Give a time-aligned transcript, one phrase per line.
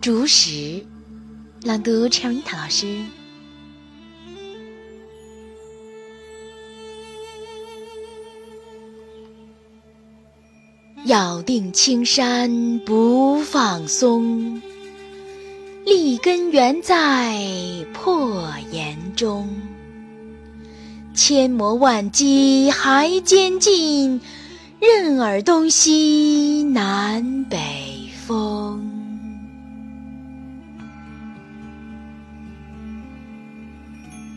[0.00, 0.86] 竹石，
[1.64, 2.86] 朗读陈文桃老师。
[11.06, 14.62] 咬定青山不放松，
[15.84, 17.36] 立根原在
[17.92, 19.48] 破岩中。
[21.12, 24.20] 千磨万击还坚劲，
[24.78, 27.58] 任尔东西南北